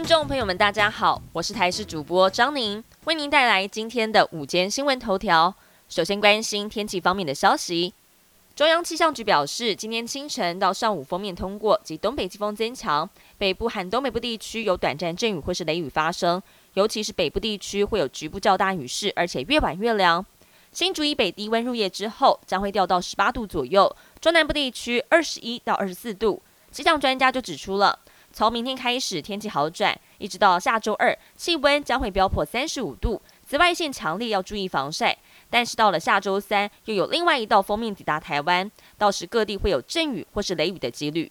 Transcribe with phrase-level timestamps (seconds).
[0.00, 5.54] 听众朋友们，大家好，我是台视主播张宁，为您带来今天的午间新闻头条。
[5.90, 7.92] 首先关心天气方面的消息，
[8.56, 16.42] 中央气象局表示，今天清晨到上午锋面通过及东北季风增强，北部和东北部地区有短暂阵雨或是雷雨发生，
[16.72, 20.24] 尤其是北部地区会有局部较大雨势，而且越晚越凉。
[20.72, 26.42] 新竹以北低温入夜之后，将会掉到十八度左右，中南部地区二十一到二十四度。
[26.72, 27.98] 气象专家就指出了。
[28.32, 35.18] 从明天开始，天气好转，一直到下周二，气温将会飙破三十五度，紫外线强烈，要注意防晒。
[35.50, 41.30] 但是到了下周三，又有另外一道锋面抵达台湾，到时各地会有阵雨或是雷雨的几率。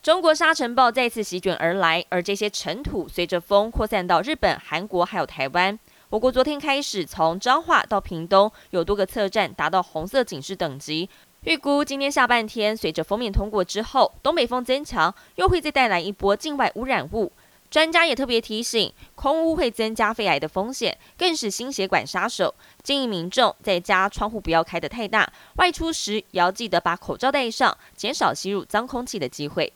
[0.00, 5.76] 中国沙尘暴再次席卷而来，而这些尘土随着风扩散到日本、韩国还有台湾。
[6.10, 11.10] 我国昨天开始，从彰化到屏东，有多个测站达到红色警示等级。
[11.44, 17.32] 预估今天下半天，随着封面通过之后，东北风增强，又会再带来一波境外污染物。
[17.70, 22.54] 专家也特别提醒，空污会增加肺癌的风险，更是心血管杀手。
[22.82, 29.72] 建议民众在家窗户不要开得太大，外出时也要记得把口罩戴上，减少吸入脏空气的机会。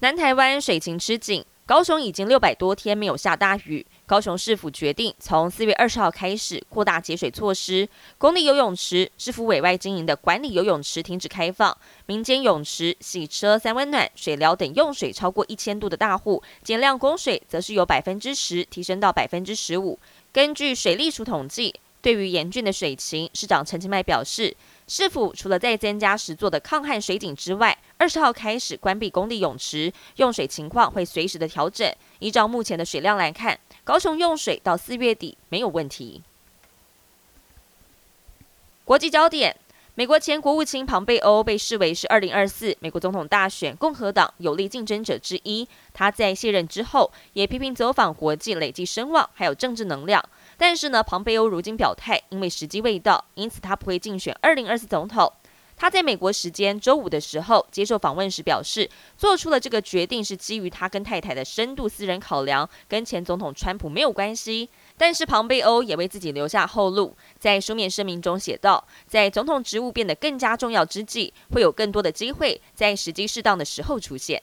[0.00, 3.86] 南台湾水情吃紧，高雄已经六百多天没有下大雨。
[4.10, 19.96] 高雄市府决定从四月二十号开始扩大节水措施，公立游泳池、市府委外经营的管理游泳池停止开放，民间泳池、洗车、三温暖、水疗等用水超过一千度的大户减量供水，则是由百分之十提升到百分之十五。
[20.32, 21.76] 根据水利署统计。
[22.02, 24.56] 对于严峻的水情，市长陈其迈表示，
[24.88, 31.86] 市府除了在增加十座的抗旱水井之外，二十号开始关闭公立泳池，用水情况会随时的调整。
[32.20, 36.22] 依照目前的水量来看，高雄用水到四月底没有问题。
[38.84, 39.56] 国际焦点。
[39.96, 45.66] 美国前国务卿庞贝欧被视为是2024美国总统大选共和党有力竞争者之一。
[45.92, 50.24] 他在卸任之后，也频频走访国际累积声望还有政治能量。
[50.56, 55.32] 但是呢，庞贝欧如今表态，因为时机未到，因此他不会竞选2024总统。
[55.80, 64.68] 他在美国时间周五的时候接受访问时表示，做出了这个决定是基于他跟太太的深度私人考量，跟前总统川普没有关系。
[64.98, 74.42] 但是庞贝欧也为自己留下后路，在书面声明中写道：“在总统职务变得更加重要之际，会有更多的机会在时机适当的时候出现。”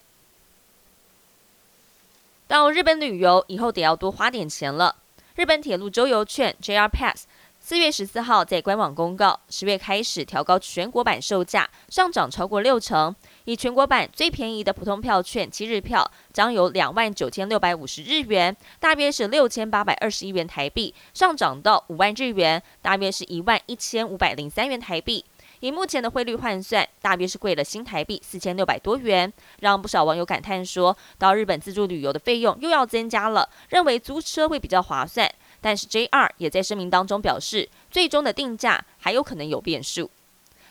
[2.49, 4.95] 到日本旅游以后，得要多花点钱了。
[5.35, 7.27] 日本铁路周游券 JR Pass。
[7.67, 13.13] 四月十四号在官网公告，十月开始调高全国版售价，上涨超过六成。
[13.43, 25.25] 以全国版最便宜的普通票券七日票将有两万九千六百五十日元，大约是六千八百二十一元台币，上涨到五万日元，大约是一万一千五百零三元台币。
[25.59, 35.29] 以目前的汇率换算，大约是贵了新台币四千六百多元，让不少网友感叹说，到日本自助旅游的费用又要增加了，认为租车会比较划算。
[35.61, 40.09] 但是 JR 也在声明当中表示，最终的定价还有可能有变数。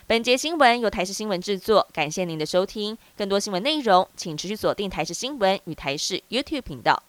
[0.07, 2.97] 本节新闻由台视新闻制作，感谢您的收听。
[3.17, 7.03] 更多新闻内容，请持续锁定台视新闻与台视 YouTube 频道。